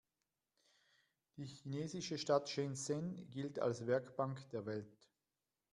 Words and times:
Die 1.37 1.45
chinesische 1.45 2.17
Stadt 2.17 2.49
Shenzhen 2.49 3.29
gilt 3.29 3.59
als 3.59 3.85
„Werkbank 3.85 4.49
der 4.49 4.65
Welt“. 4.65 5.07